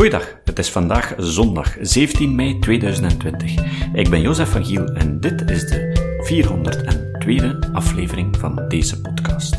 Goeiedag, 0.00 0.36
het 0.44 0.58
is 0.58 0.70
vandaag 0.70 1.14
zondag 1.16 1.76
17 1.80 2.34
mei 2.34 2.58
2020. 2.58 3.54
Ik 3.92 4.10
ben 4.10 4.20
Jozef 4.20 4.50
van 4.50 4.64
Giel 4.64 4.86
en 4.86 5.20
dit 5.20 5.50
is 5.50 5.66
de 5.66 5.94
402e 6.22 7.72
aflevering 7.72 8.36
van 8.36 8.68
deze 8.68 9.00
podcast. 9.00 9.56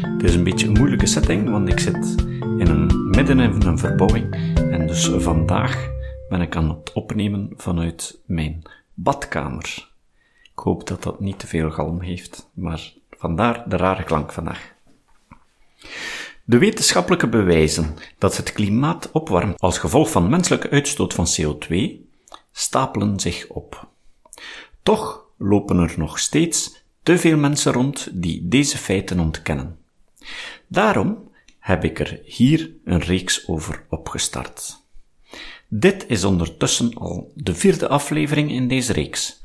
Het 0.00 0.22
is 0.22 0.34
een 0.34 0.44
beetje 0.44 0.66
een 0.66 0.72
moeilijke 0.72 1.06
setting, 1.06 1.50
want 1.50 1.68
ik 1.68 1.78
zit 1.78 2.14
in 2.40 2.66
een, 2.66 3.10
midden 3.10 3.40
in 3.40 3.62
een 3.62 3.78
verbouwing 3.78 4.34
en 4.70 4.86
dus 4.86 5.08
vandaag 5.08 5.90
ben 6.28 6.40
ik 6.40 6.56
aan 6.56 6.68
het 6.68 6.92
opnemen 6.92 7.52
vanuit 7.56 8.18
mijn 8.26 8.62
badkamer. 8.94 9.88
Ik 10.42 10.58
hoop 10.58 10.86
dat 10.86 11.02
dat 11.02 11.20
niet 11.20 11.38
te 11.38 11.46
veel 11.46 11.70
galm 11.70 12.00
heeft, 12.00 12.50
maar 12.54 12.92
vandaar 13.10 13.68
de 13.68 13.76
rare 13.76 14.04
klank 14.04 14.32
vandaag. 14.32 14.74
De 16.48 16.58
wetenschappelijke 16.58 17.28
bewijzen 17.28 17.94
dat 18.18 18.36
het 18.36 18.52
klimaat 18.52 19.10
opwarmt 19.12 19.60
als 19.60 19.78
gevolg 19.78 20.10
van 20.10 20.28
menselijke 20.28 20.70
uitstoot 20.70 21.14
van 21.14 21.26
CO2 21.26 21.76
stapelen 22.52 23.20
zich 23.20 23.48
op. 23.48 23.88
Toch 24.82 25.24
lopen 25.38 25.78
er 25.78 25.94
nog 25.96 26.18
steeds 26.18 26.84
te 27.02 27.18
veel 27.18 27.36
mensen 27.36 27.72
rond 27.72 28.08
die 28.12 28.48
deze 28.48 28.78
feiten 28.78 29.20
ontkennen. 29.20 29.78
Daarom 30.66 31.30
heb 31.58 31.84
ik 31.84 31.98
er 31.98 32.20
hier 32.24 32.70
een 32.84 33.00
reeks 33.00 33.48
over 33.48 33.84
opgestart. 33.88 34.82
Dit 35.68 36.04
is 36.08 36.24
ondertussen 36.24 36.94
al 36.94 37.32
de 37.34 37.54
vierde 37.54 37.88
aflevering 37.88 38.50
in 38.50 38.68
deze 38.68 38.92
reeks. 38.92 39.40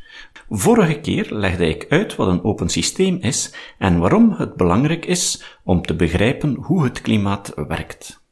Vorige 0.49 0.99
keer 0.99 1.27
legde 1.29 1.67
ik 1.67 1.85
uit 1.89 2.15
wat 2.15 2.27
een 2.27 2.43
open 2.43 2.69
systeem 2.69 3.17
is 3.21 3.53
en 3.77 3.99
waarom 3.99 4.31
het 4.31 4.55
belangrijk 4.55 5.05
is 5.05 5.43
om 5.63 5.81
te 5.81 5.95
begrijpen 5.95 6.55
hoe 6.55 6.83
het 6.83 7.01
klimaat 7.01 7.53
werkt. 7.55 8.23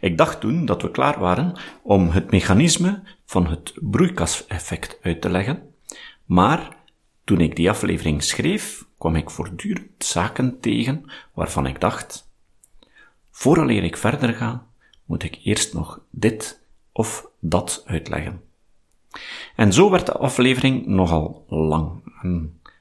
Ik 0.00 0.18
dacht 0.18 0.40
toen 0.40 0.64
dat 0.64 0.82
we 0.82 0.90
klaar 0.90 1.18
waren 1.18 1.58
om 1.82 2.08
het 2.08 2.30
mechanisme 2.30 3.02
van 3.24 3.46
het 3.46 3.72
broeikaseffect 3.74 4.98
uit 5.02 5.20
te 5.20 5.30
leggen, 5.30 5.74
maar 6.24 6.76
toen 7.24 7.40
ik 7.40 7.56
die 7.56 7.70
aflevering 7.70 8.22
schreef, 8.22 8.86
kwam 8.98 9.16
ik 9.16 9.30
voortdurend 9.30 10.04
zaken 10.04 10.60
tegen 10.60 11.10
waarvan 11.34 11.66
ik 11.66 11.80
dacht, 11.80 12.30
vooraleer 13.30 13.84
ik 13.84 13.96
verder 13.96 14.34
ga, 14.34 14.66
moet 15.04 15.22
ik 15.22 15.38
eerst 15.44 15.74
nog 15.74 16.00
dit 16.10 16.60
of 16.92 17.26
dat 17.40 17.82
uitleggen. 17.86 18.49
En 19.60 19.72
zo 19.72 19.90
werd 19.90 20.06
de 20.06 20.12
aflevering 20.12 20.86
nogal 20.86 21.44
lang. 21.48 22.02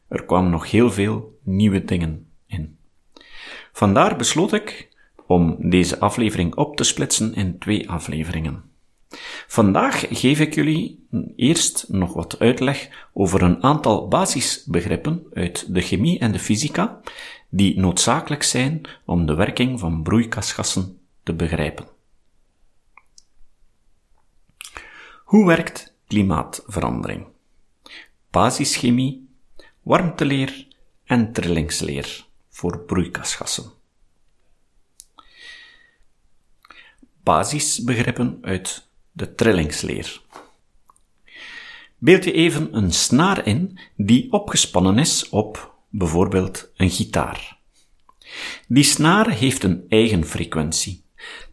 Er 0.07 0.25
kwamen 0.25 0.51
nog 0.51 0.71
heel 0.71 0.91
veel 0.91 1.39
nieuwe 1.43 1.85
dingen 1.85 2.27
in. 2.47 2.77
Vandaar 3.71 4.15
besloot 4.15 4.53
ik 4.53 4.89
om 5.27 5.69
deze 5.69 5.99
aflevering 5.99 6.55
op 6.55 6.75
te 6.75 6.83
splitsen 6.83 7.33
in 7.33 7.57
twee 7.57 7.89
afleveringen. 7.89 8.63
Vandaag 9.47 10.05
geef 10.09 10.39
ik 10.39 10.53
jullie 10.53 11.07
eerst 11.35 11.85
nog 11.87 12.13
wat 12.13 12.39
uitleg 12.39 13.07
over 13.13 13.41
een 13.41 13.63
aantal 13.63 14.07
basisbegrippen 14.07 15.23
uit 15.33 15.73
de 15.73 15.81
chemie 15.81 16.19
en 16.19 16.31
de 16.31 16.39
fysica 16.39 17.01
die 17.49 17.79
noodzakelijk 17.79 18.43
zijn 18.43 18.81
om 19.05 19.25
de 19.25 19.33
werking 19.33 19.79
van 19.79 20.03
broeikasgassen 20.03 20.99
te 21.23 21.33
begrijpen. 21.33 21.87
Hoe 25.23 25.45
werkt 25.45 25.97
klimaatverandering, 26.09 27.27
basischemie, 28.33 29.27
warmteleer 29.85 30.67
en 31.05 31.31
trillingsleer 31.33 32.25
voor 32.49 32.79
broeikasgassen. 32.79 33.71
Basisbegrippen 37.23 38.37
uit 38.41 38.87
de 39.11 39.35
trillingsleer. 39.35 40.21
Beeld 41.97 42.23
je 42.23 42.31
even 42.31 42.75
een 42.75 42.91
snaar 42.91 43.45
in 43.45 43.79
die 43.95 44.31
opgespannen 44.31 44.97
is 44.97 45.29
op 45.29 45.75
bijvoorbeeld 45.89 46.71
een 46.75 46.89
gitaar. 46.89 47.57
Die 48.67 48.83
snaar 48.83 49.29
heeft 49.29 49.63
een 49.63 49.85
eigen 49.89 50.25
frequentie. 50.25 51.03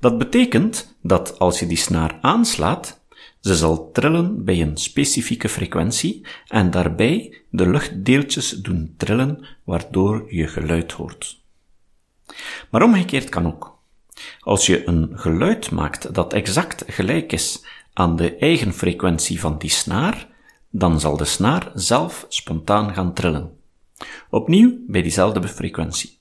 Dat 0.00 0.19
betekent 0.19 0.97
dat 1.03 1.38
als 1.38 1.59
je 1.59 1.66
die 1.66 1.76
snaar 1.76 2.19
aanslaat, 2.20 3.00
ze 3.46 3.56
zal 3.56 3.90
trillen 3.92 4.44
bij 4.44 4.60
een 4.60 4.76
specifieke 4.76 5.48
frequentie 5.48 6.26
en 6.48 6.70
daarbij 6.70 7.42
de 7.50 7.68
luchtdeeltjes 7.68 8.50
doen 8.50 8.94
trillen, 8.96 9.46
waardoor 9.64 10.34
je 10.34 10.46
geluid 10.46 10.92
hoort. 10.92 11.42
Maar 12.70 12.82
omgekeerd 12.82 13.28
kan 13.28 13.46
ook. 13.46 13.78
Als 14.40 14.66
je 14.66 14.88
een 14.88 15.10
geluid 15.12 15.70
maakt 15.70 16.14
dat 16.14 16.32
exact 16.32 16.84
gelijk 16.86 17.32
is 17.32 17.64
aan 17.92 18.16
de 18.16 18.36
eigen 18.36 18.72
frequentie 18.72 19.40
van 19.40 19.58
die 19.58 19.70
snaar, 19.70 20.28
dan 20.70 21.00
zal 21.00 21.16
de 21.16 21.24
snaar 21.24 21.70
zelf 21.74 22.26
spontaan 22.28 22.94
gaan 22.94 23.14
trillen. 23.14 23.58
Opnieuw 24.30 24.78
bij 24.86 25.02
diezelfde 25.02 25.48
frequentie. 25.48 26.18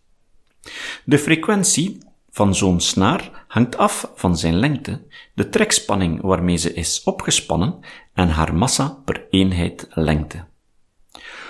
De 1.03 1.19
frequentie 1.19 1.97
van 2.35 2.55
zo'n 2.55 2.79
snaar 2.81 3.45
hangt 3.47 3.77
af 3.77 4.11
van 4.15 4.37
zijn 4.37 4.55
lengte, 4.55 5.01
de 5.33 5.49
trekspanning 5.49 6.21
waarmee 6.21 6.57
ze 6.57 6.73
is 6.73 7.03
opgespannen 7.03 7.79
en 8.13 8.29
haar 8.29 8.55
massa 8.55 8.97
per 9.05 9.25
eenheid 9.29 9.87
lengte. 9.89 10.45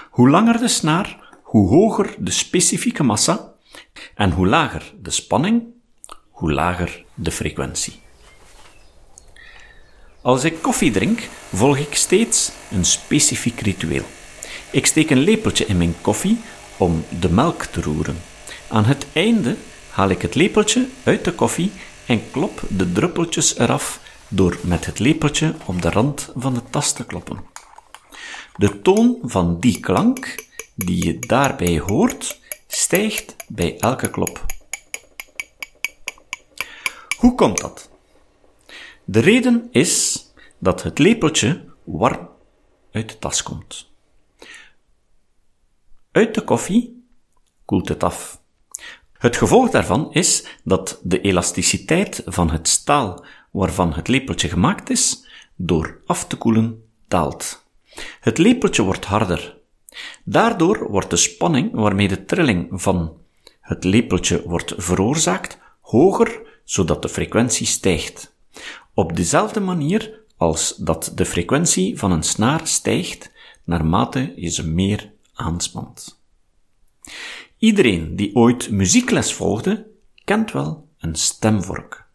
Hoe 0.09 0.29
langer 0.29 0.59
de 0.59 0.67
snaar, 0.67 1.37
hoe 1.43 1.67
hoger 1.69 2.15
de 2.19 2.31
specifieke 2.31 3.03
massa 3.03 3.53
en 4.15 4.31
hoe 4.31 4.47
lager 4.47 4.93
de 5.01 5.09
spanning, 5.09 5.63
hoe 6.29 6.51
lager 6.51 7.03
de 7.13 7.31
frequentie. 7.31 7.99
Als 10.21 10.43
ik 10.43 10.61
koffie 10.61 10.91
drink, 10.91 11.19
volg 11.53 11.77
ik 11.77 11.95
steeds 11.95 12.51
een 12.71 12.85
specifiek 12.85 13.59
ritueel. 13.59 14.05
Ik 14.71 14.85
steek 14.85 15.09
een 15.09 15.23
lepeltje 15.23 15.65
in 15.65 15.77
mijn 15.77 15.95
koffie 16.01 16.37
om 16.77 17.03
de 17.19 17.29
melk 17.29 17.63
te 17.63 17.81
roeren. 17.81 18.17
Aan 18.67 18.85
het 18.85 19.05
einde 19.13 19.55
haal 19.95 20.09
ik 20.09 20.21
het 20.21 20.35
lepeltje 20.35 20.87
uit 21.03 21.23
de 21.23 21.33
koffie 21.33 21.71
en 22.05 22.31
klop 22.31 22.61
de 22.69 22.91
druppeltjes 22.91 23.57
eraf 23.57 23.99
door 24.27 24.59
met 24.63 24.85
het 24.85 24.99
lepeltje 24.99 25.55
op 25.65 25.81
de 25.81 25.89
rand 25.89 26.31
van 26.35 26.53
de 26.53 26.61
tas 26.69 26.93
te 26.93 27.05
kloppen. 27.05 27.45
De 28.55 28.81
toon 28.81 29.19
van 29.23 29.59
die 29.59 29.79
klank 29.79 30.45
die 30.73 31.05
je 31.05 31.19
daarbij 31.19 31.79
hoort, 31.79 32.39
stijgt 32.67 33.35
bij 33.47 33.79
elke 33.79 34.09
klop. 34.09 34.45
Hoe 37.17 37.35
komt 37.35 37.61
dat? 37.61 37.89
De 39.03 39.19
reden 39.19 39.67
is 39.71 40.25
dat 40.57 40.83
het 40.83 40.99
lepeltje 40.99 41.65
warm 41.83 42.29
uit 42.91 43.09
de 43.09 43.19
tas 43.19 43.43
komt. 43.43 43.89
Uit 46.11 46.33
de 46.35 46.41
koffie 46.41 47.05
koelt 47.65 47.89
het 47.89 48.03
af. 48.03 48.43
Het 49.25 49.37
gevolg 49.37 49.69
daarvan 49.69 50.13
is 50.13 50.45
dat 50.63 50.99
de 51.03 51.21
elasticiteit 51.21 52.21
van 52.25 52.49
het 52.51 52.67
staal 52.67 53.25
waarvan 53.51 53.93
het 53.93 54.07
lepeltje 54.07 54.49
gemaakt 54.49 54.89
is, 54.89 55.25
door 55.55 56.01
af 56.05 56.27
te 56.27 56.35
koelen 56.35 56.83
daalt. 57.07 57.63
Het 58.19 58.37
lepeltje 58.37 58.83
wordt 58.83 59.05
harder. 59.05 59.57
Daardoor 60.23 60.89
wordt 60.89 61.09
de 61.09 61.15
spanning 61.15 61.71
waarmee 61.73 62.07
de 62.07 62.25
trilling 62.25 62.67
van 62.71 63.17
het 63.61 63.83
lepeltje 63.83 64.43
wordt 64.45 64.73
veroorzaakt 64.77 65.57
hoger, 65.81 66.41
zodat 66.63 67.01
de 67.01 67.09
frequentie 67.09 67.65
stijgt. 67.65 68.35
Op 68.93 69.15
dezelfde 69.15 69.59
manier 69.59 70.19
als 70.37 70.75
dat 70.75 71.11
de 71.15 71.25
frequentie 71.25 71.99
van 71.99 72.11
een 72.11 72.23
snaar 72.23 72.67
stijgt 72.67 73.31
naarmate 73.63 74.33
je 74.35 74.49
ze 74.49 74.67
meer 74.67 75.11
aanspant. 75.33 76.23
Iedereen 77.65 78.15
die 78.15 78.35
ooit 78.35 78.69
muziekles 78.69 79.33
volgde, 79.33 79.87
kent 80.23 80.51
wel 80.51 80.87
een 80.99 81.15
stemvork. 81.15 82.05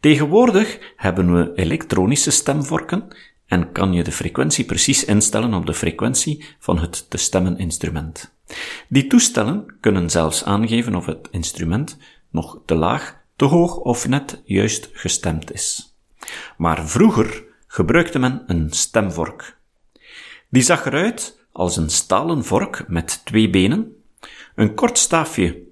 Tegenwoordig 0.00 0.78
hebben 0.96 1.34
we 1.34 1.52
elektronische 1.54 2.30
stemvorken 2.30 3.16
en 3.46 3.72
kan 3.72 3.92
je 3.92 4.02
de 4.02 4.12
frequentie 4.12 4.64
precies 4.64 5.04
instellen 5.04 5.54
op 5.54 5.66
de 5.66 5.74
frequentie 5.74 6.44
van 6.58 6.78
het 6.78 7.10
te 7.10 7.16
stemmen 7.16 7.58
instrument. 7.58 8.32
Die 8.88 9.06
toestellen 9.06 9.76
kunnen 9.80 10.10
zelfs 10.10 10.44
aangeven 10.44 10.94
of 10.94 11.06
het 11.06 11.28
instrument 11.30 11.98
nog 12.30 12.60
te 12.64 12.74
laag, 12.74 13.16
te 13.36 13.44
hoog 13.44 13.76
of 13.76 14.08
net 14.08 14.42
juist 14.44 14.88
gestemd 14.92 15.52
is. 15.52 15.96
Maar 16.56 16.88
vroeger 16.88 17.44
gebruikte 17.66 18.18
men 18.18 18.42
een 18.46 18.70
stemvork. 18.70 19.58
Die 20.48 20.62
zag 20.62 20.86
eruit 20.86 21.38
als 21.52 21.76
een 21.76 21.90
stalen 21.90 22.44
vork 22.44 22.84
met 22.88 23.20
twee 23.24 23.50
benen, 23.50 23.95
een 24.54 24.74
kort 24.74 24.98
staafje 24.98 25.62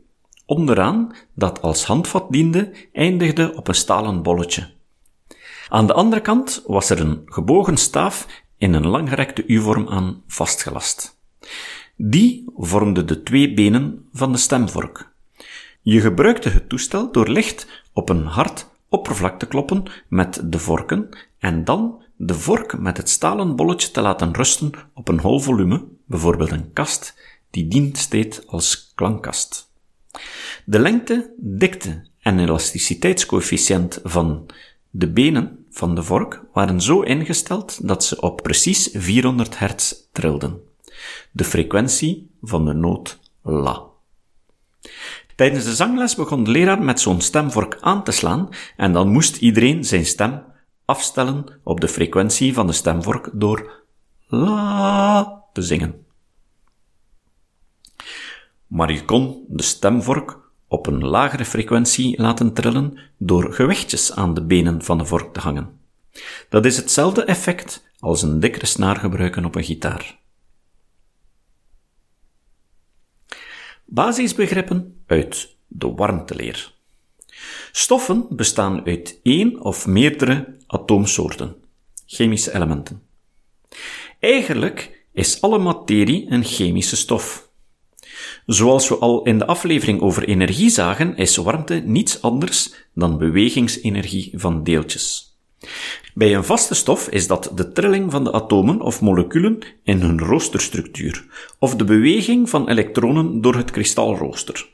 onderaan, 0.46 1.12
dat 1.34 1.62
als 1.62 1.84
handvat 1.84 2.26
diende, 2.30 2.72
eindigde 2.92 3.54
op 3.56 3.68
een 3.68 3.74
stalen 3.74 4.22
bolletje. 4.22 4.72
Aan 5.68 5.86
de 5.86 5.92
andere 5.92 6.22
kant 6.22 6.62
was 6.66 6.90
er 6.90 7.00
een 7.00 7.22
gebogen 7.24 7.76
staaf 7.76 8.26
in 8.58 8.74
een 8.74 8.86
langgerekte 8.86 9.46
U-vorm 9.46 9.88
aan 9.88 10.22
vastgelast. 10.26 11.18
Die 11.96 12.44
vormde 12.56 13.04
de 13.04 13.22
twee 13.22 13.54
benen 13.54 14.08
van 14.12 14.32
de 14.32 14.38
stemvork. 14.38 15.12
Je 15.82 16.00
gebruikte 16.00 16.48
het 16.48 16.68
toestel 16.68 17.12
door 17.12 17.28
licht 17.28 17.82
op 17.92 18.08
een 18.08 18.26
hard 18.26 18.66
oppervlak 18.88 19.38
te 19.38 19.46
kloppen 19.46 19.82
met 20.08 20.40
de 20.44 20.58
vorken 20.58 21.08
en 21.38 21.64
dan 21.64 22.02
de 22.16 22.34
vork 22.34 22.78
met 22.78 22.96
het 22.96 23.10
stalen 23.10 23.56
bolletje 23.56 23.90
te 23.90 24.00
laten 24.00 24.34
rusten 24.34 24.72
op 24.94 25.08
een 25.08 25.20
hol 25.20 25.40
volume, 25.40 25.84
bijvoorbeeld 26.06 26.50
een 26.50 26.72
kast, 26.72 27.18
die 27.54 27.68
dient 27.68 27.98
steeds 27.98 28.46
als 28.46 28.92
klankkast. 28.94 29.70
De 30.64 30.78
lengte, 30.78 31.34
dikte 31.36 32.06
en 32.20 32.38
elasticiteitscoëfficiënt 32.38 34.00
van 34.02 34.46
de 34.90 35.10
benen 35.12 35.66
van 35.70 35.94
de 35.94 36.02
vork 36.02 36.42
waren 36.52 36.80
zo 36.80 37.00
ingesteld 37.00 37.88
dat 37.88 38.04
ze 38.04 38.20
op 38.20 38.42
precies 38.42 38.90
400 38.92 39.58
hertz 39.58 39.94
trilden. 40.12 40.60
De 41.32 41.44
frequentie 41.44 42.30
van 42.42 42.64
de 42.64 42.72
noot 42.72 43.18
La. 43.42 43.82
Tijdens 45.36 45.64
de 45.64 45.74
zangles 45.74 46.14
begon 46.14 46.44
de 46.44 46.50
leraar 46.50 46.82
met 46.82 47.00
zo'n 47.00 47.20
stemvork 47.20 47.76
aan 47.80 48.04
te 48.04 48.12
slaan 48.12 48.48
en 48.76 48.92
dan 48.92 49.08
moest 49.08 49.36
iedereen 49.36 49.84
zijn 49.84 50.06
stem 50.06 50.42
afstellen 50.84 51.60
op 51.62 51.80
de 51.80 51.88
frequentie 51.88 52.54
van 52.54 52.66
de 52.66 52.72
stemvork 52.72 53.30
door 53.32 53.82
La 54.26 55.44
te 55.52 55.62
zingen. 55.62 56.03
Maar 58.74 58.92
je 58.92 59.04
kon 59.04 59.44
de 59.48 59.62
stemvork 59.62 60.38
op 60.68 60.86
een 60.86 61.04
lagere 61.04 61.44
frequentie 61.44 62.20
laten 62.20 62.52
trillen 62.52 62.98
door 63.18 63.52
gewichtjes 63.52 64.12
aan 64.12 64.34
de 64.34 64.44
benen 64.44 64.82
van 64.82 64.98
de 64.98 65.04
vork 65.04 65.32
te 65.32 65.40
hangen. 65.40 65.80
Dat 66.48 66.64
is 66.64 66.76
hetzelfde 66.76 67.24
effect 67.24 67.90
als 67.98 68.22
een 68.22 68.40
dikkere 68.40 68.66
snaar 68.66 68.96
gebruiken 68.96 69.44
op 69.44 69.54
een 69.54 69.64
gitaar. 69.64 70.18
Basisbegrippen 73.84 75.02
uit 75.06 75.56
de 75.66 75.92
warmteleer. 75.92 76.74
Stoffen 77.72 78.26
bestaan 78.30 78.86
uit 78.86 79.20
één 79.22 79.60
of 79.60 79.86
meerdere 79.86 80.56
atoomsoorten, 80.66 81.56
chemische 82.06 82.54
elementen. 82.54 83.02
Eigenlijk 84.18 85.06
is 85.12 85.40
alle 85.40 85.58
materie 85.58 86.30
een 86.30 86.44
chemische 86.44 86.96
stof. 86.96 87.52
Zoals 88.46 88.88
we 88.88 88.96
al 88.98 89.22
in 89.22 89.38
de 89.38 89.46
aflevering 89.46 90.00
over 90.00 90.24
energie 90.24 90.70
zagen, 90.70 91.16
is 91.16 91.36
warmte 91.36 91.74
niets 91.74 92.22
anders 92.22 92.74
dan 92.94 93.18
bewegingsenergie 93.18 94.32
van 94.34 94.62
deeltjes. 94.62 95.36
Bij 96.14 96.34
een 96.34 96.44
vaste 96.44 96.74
stof 96.74 97.08
is 97.08 97.26
dat 97.26 97.50
de 97.54 97.72
trilling 97.72 98.10
van 98.10 98.24
de 98.24 98.32
atomen 98.32 98.80
of 98.80 99.00
moleculen 99.00 99.58
in 99.82 100.00
hun 100.00 100.18
roosterstructuur, 100.18 101.24
of 101.58 101.76
de 101.76 101.84
beweging 101.84 102.50
van 102.50 102.68
elektronen 102.68 103.40
door 103.40 103.54
het 103.54 103.70
kristalrooster. 103.70 104.68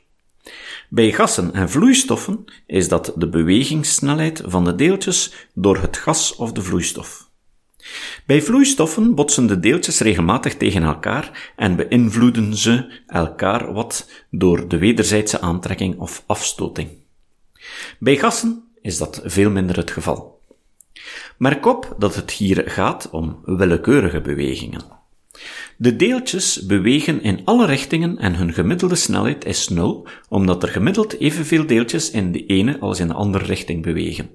Bij 0.89 1.11
gassen 1.11 1.53
en 1.53 1.69
vloeistoffen 1.69 2.45
is 2.65 2.87
dat 2.87 3.13
de 3.15 3.29
bewegingssnelheid 3.29 4.43
van 4.45 4.63
de 4.63 4.75
deeltjes 4.75 5.33
door 5.53 5.77
het 5.77 5.97
gas 5.97 6.35
of 6.35 6.51
de 6.51 6.61
vloeistof. 6.61 7.29
Bij 8.25 8.41
vloeistoffen 8.41 9.15
botsen 9.15 9.47
de 9.47 9.59
deeltjes 9.59 9.99
regelmatig 9.99 10.55
tegen 10.55 10.83
elkaar 10.83 11.51
en 11.55 11.75
beïnvloeden 11.75 12.55
ze 12.55 13.01
elkaar 13.07 13.73
wat 13.73 14.09
door 14.29 14.67
de 14.67 14.77
wederzijdse 14.77 15.41
aantrekking 15.41 15.99
of 15.99 16.23
afstoting. 16.25 16.89
Bij 17.99 18.17
gassen 18.17 18.63
is 18.81 18.97
dat 18.97 19.21
veel 19.25 19.49
minder 19.49 19.75
het 19.75 19.91
geval. 19.91 20.41
Merk 21.37 21.65
op 21.65 21.95
dat 21.97 22.15
het 22.15 22.31
hier 22.31 22.63
gaat 22.65 23.09
om 23.09 23.41
willekeurige 23.45 24.21
bewegingen. 24.21 24.81
De 25.77 25.95
deeltjes 25.95 26.65
bewegen 26.65 27.21
in 27.21 27.41
alle 27.45 27.65
richtingen 27.65 28.17
en 28.17 28.35
hun 28.35 28.53
gemiddelde 28.53 28.95
snelheid 28.95 29.45
is 29.45 29.67
nul, 29.67 30.07
omdat 30.29 30.63
er 30.63 30.69
gemiddeld 30.69 31.19
evenveel 31.19 31.65
deeltjes 31.65 32.11
in 32.11 32.31
de 32.31 32.45
ene 32.45 32.79
als 32.79 32.99
in 32.99 33.07
de 33.07 33.13
andere 33.13 33.45
richting 33.45 33.83
bewegen. 33.83 34.29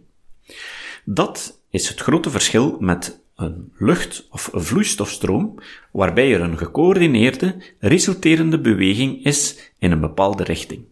Dat 1.04 1.60
is 1.70 1.88
het 1.88 2.00
grote 2.00 2.30
verschil 2.30 2.76
met 2.80 3.20
een 3.36 3.72
lucht- 3.78 4.26
of 4.30 4.50
vloeistofstroom, 4.52 5.54
waarbij 5.90 6.34
er 6.34 6.40
een 6.40 6.58
gecoördineerde, 6.58 7.56
resulterende 7.78 8.60
beweging 8.60 9.24
is 9.24 9.72
in 9.78 9.90
een 9.90 10.00
bepaalde 10.00 10.44
richting. 10.44 10.84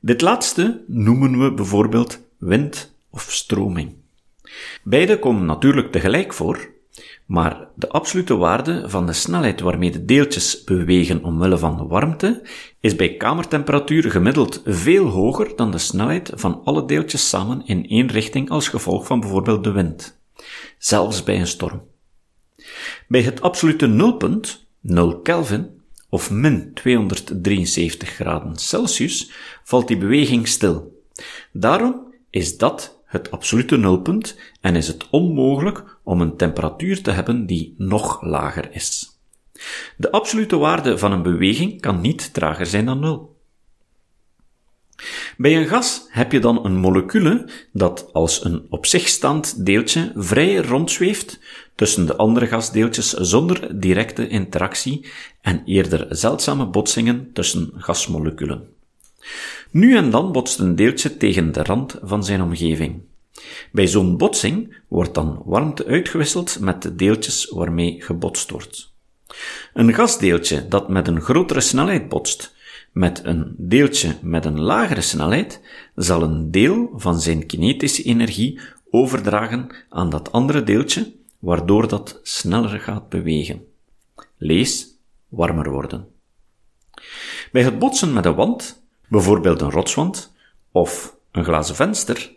Dit 0.00 0.20
laatste 0.20 0.84
noemen 0.86 1.38
we 1.38 1.52
bijvoorbeeld 1.52 2.20
wind 2.38 2.94
of 3.10 3.26
stroming. 3.30 3.94
Beide 4.82 5.18
komen 5.18 5.44
natuurlijk 5.44 5.92
tegelijk 5.92 6.32
voor, 6.32 6.68
maar 7.26 7.68
de 7.74 7.88
absolute 7.88 8.36
waarde 8.36 8.88
van 8.88 9.06
de 9.06 9.12
snelheid 9.12 9.60
waarmee 9.60 9.90
de 9.90 10.04
deeltjes 10.04 10.64
bewegen 10.64 11.24
omwille 11.24 11.58
van 11.58 11.76
de 11.76 11.84
warmte 11.84 12.42
is 12.80 12.96
bij 12.96 13.16
kamertemperatuur 13.16 14.10
gemiddeld 14.10 14.62
veel 14.64 15.06
hoger 15.06 15.52
dan 15.56 15.70
de 15.70 15.78
snelheid 15.78 16.30
van 16.34 16.60
alle 16.64 16.84
deeltjes 16.84 17.28
samen 17.28 17.66
in 17.66 17.88
één 17.88 18.06
richting 18.06 18.50
als 18.50 18.68
gevolg 18.68 19.06
van 19.06 19.20
bijvoorbeeld 19.20 19.64
de 19.64 19.72
wind. 19.72 20.22
Zelfs 20.78 21.22
bij 21.22 21.40
een 21.40 21.46
storm. 21.46 21.82
Bij 23.08 23.22
het 23.22 23.40
absolute 23.40 23.86
nulpunt, 23.86 24.66
0 24.80 25.20
Kelvin, 25.20 25.80
of 26.08 26.30
min 26.30 26.74
273 26.74 28.08
graden 28.08 28.56
Celsius, 28.56 29.30
valt 29.64 29.88
die 29.88 29.98
beweging 29.98 30.48
stil. 30.48 31.02
Daarom 31.52 32.14
is 32.30 32.56
dat 32.56 33.02
het 33.04 33.30
absolute 33.30 33.76
nulpunt 33.76 34.38
en 34.60 34.76
is 34.76 34.86
het 34.86 35.10
onmogelijk 35.10 35.98
om 36.02 36.20
een 36.20 36.36
temperatuur 36.36 37.02
te 37.02 37.10
hebben 37.10 37.46
die 37.46 37.74
nog 37.78 38.22
lager 38.22 38.72
is. 38.72 39.18
De 39.96 40.10
absolute 40.10 40.56
waarde 40.56 40.98
van 40.98 41.12
een 41.12 41.22
beweging 41.22 41.80
kan 41.80 42.00
niet 42.00 42.34
trager 42.34 42.66
zijn 42.66 42.84
dan 42.84 43.00
nul. 43.00 43.33
Bij 45.36 45.56
een 45.56 45.66
gas 45.66 46.06
heb 46.08 46.32
je 46.32 46.38
dan 46.38 46.64
een 46.64 46.76
molecule 46.76 47.48
dat 47.72 48.08
als 48.12 48.44
een 48.44 48.66
op 48.70 48.86
zich 48.86 49.08
staand 49.08 49.66
deeltje 49.66 50.12
vrij 50.14 50.56
rondzweeft 50.56 51.38
tussen 51.74 52.06
de 52.06 52.16
andere 52.16 52.46
gasdeeltjes 52.46 53.10
zonder 53.10 53.80
directe 53.80 54.28
interactie 54.28 55.06
en 55.40 55.62
eerder 55.64 56.06
zeldzame 56.08 56.66
botsingen 56.66 57.30
tussen 57.32 57.72
gasmoleculen. 57.76 58.68
Nu 59.70 59.96
en 59.96 60.10
dan 60.10 60.32
botst 60.32 60.58
een 60.58 60.76
deeltje 60.76 61.16
tegen 61.16 61.52
de 61.52 61.62
rand 61.62 61.98
van 62.02 62.24
zijn 62.24 62.42
omgeving. 62.42 63.02
Bij 63.72 63.86
zo'n 63.86 64.16
botsing 64.16 64.76
wordt 64.88 65.14
dan 65.14 65.42
warmte 65.44 65.86
uitgewisseld 65.86 66.60
met 66.60 66.82
de 66.82 66.94
deeltjes 66.94 67.48
waarmee 67.50 68.02
gebotst 68.02 68.50
wordt. 68.50 68.92
Een 69.74 69.94
gasdeeltje 69.94 70.68
dat 70.68 70.88
met 70.88 71.08
een 71.08 71.20
grotere 71.20 71.60
snelheid 71.60 72.08
botst, 72.08 72.53
met 72.94 73.24
een 73.24 73.54
deeltje 73.58 74.16
met 74.22 74.44
een 74.44 74.60
lagere 74.60 75.00
snelheid, 75.00 75.60
zal 75.94 76.22
een 76.22 76.50
deel 76.50 76.92
van 76.96 77.20
zijn 77.20 77.46
kinetische 77.46 78.02
energie 78.02 78.60
overdragen 78.90 79.70
aan 79.88 80.10
dat 80.10 80.32
andere 80.32 80.62
deeltje, 80.62 81.12
waardoor 81.38 81.88
dat 81.88 82.20
sneller 82.22 82.80
gaat 82.80 83.08
bewegen. 83.08 83.66
Lees 84.36 84.86
warmer 85.28 85.70
worden. 85.70 86.08
Bij 87.52 87.62
het 87.62 87.78
botsen 87.78 88.12
met 88.12 88.24
een 88.24 88.34
wand, 88.34 88.84
bijvoorbeeld 89.08 89.60
een 89.60 89.70
rotswand 89.70 90.32
of 90.72 91.16
een 91.30 91.44
glazen 91.44 91.74
venster, 91.74 92.32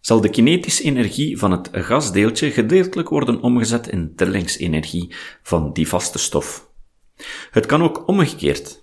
zal 0.00 0.20
de 0.20 0.30
kinetische 0.30 0.82
energie 0.82 1.38
van 1.38 1.50
het 1.50 1.68
gasdeeltje 1.72 2.50
gedeeltelijk 2.50 3.08
worden 3.08 3.40
omgezet 3.40 3.88
in 3.88 4.14
trillingsenergie 4.16 5.14
van 5.42 5.72
die 5.72 5.88
vaste 5.88 6.18
stof. 6.18 6.70
Het 7.50 7.66
kan 7.66 7.82
ook 7.82 8.08
omgekeerd, 8.08 8.81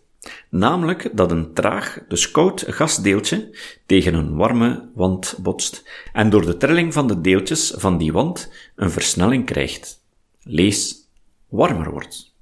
namelijk 0.50 1.10
dat 1.14 1.32
een 1.32 1.54
traag, 1.54 2.00
dus 2.08 2.32
koud 2.32 2.64
gasdeeltje 2.68 3.58
tegen 3.86 4.14
een 4.14 4.36
warme 4.36 4.90
wand 4.96 5.36
botst 5.40 5.90
en 6.14 6.30
door 6.30 6.46
de 6.46 6.58
trilling 6.58 6.94
van 6.94 7.08
de 7.08 7.22
deeltjes 7.22 7.74
van 7.76 7.98
die 7.98 8.12
wand 8.12 8.52
een 8.76 8.92
versnelling 8.92 9.46
krijgt. 9.46 10.04
Lees, 10.44 10.96
warmer 11.48 11.92
wordt. 11.92 12.34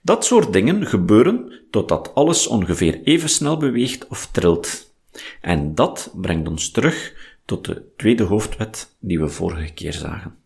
Dat 0.00 0.24
soort 0.24 0.52
dingen 0.52 0.86
gebeuren 0.86 1.60
totdat 1.70 2.14
alles 2.14 2.46
ongeveer 2.46 3.00
even 3.02 3.28
snel 3.28 3.56
beweegt 3.56 4.06
of 4.08 4.28
trilt. 4.32 4.92
En 5.40 5.74
dat 5.74 6.12
brengt 6.14 6.48
ons 6.48 6.70
terug 6.70 7.14
tot 7.44 7.64
de 7.64 7.82
tweede 7.96 8.22
hoofdwet 8.22 8.96
die 8.98 9.20
we 9.20 9.28
vorige 9.28 9.72
keer 9.72 9.92
zagen. 9.92 10.36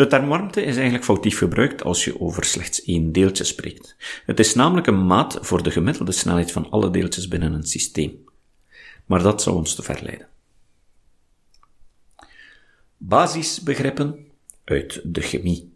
De 0.00 0.06
term 0.06 0.28
warmte 0.28 0.62
is 0.62 0.74
eigenlijk 0.74 1.04
foutief 1.04 1.38
gebruikt 1.38 1.82
als 1.82 2.04
je 2.04 2.20
over 2.20 2.44
slechts 2.44 2.84
één 2.84 3.12
deeltje 3.12 3.44
spreekt. 3.44 3.96
Het 4.26 4.38
is 4.38 4.54
namelijk 4.54 4.86
een 4.86 5.06
maat 5.06 5.38
voor 5.40 5.62
de 5.62 5.70
gemiddelde 5.70 6.12
snelheid 6.12 6.52
van 6.52 6.70
alle 6.70 6.90
deeltjes 6.90 7.28
binnen 7.28 7.52
een 7.52 7.66
systeem. 7.66 8.24
Maar 9.06 9.22
dat 9.22 9.42
zou 9.42 9.56
ons 9.56 9.74
te 9.74 9.82
ver 9.82 10.00
leiden. 10.02 10.28
Basisbegrippen 12.96 14.26
uit 14.64 15.00
de 15.04 15.20
chemie. 15.20 15.72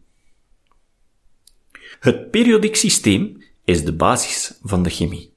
Het 2.00 2.30
periodiek 2.30 2.76
systeem 2.76 3.42
is 3.64 3.84
de 3.84 3.92
basis 3.92 4.58
van 4.62 4.82
de 4.82 4.90
chemie. 4.90 5.32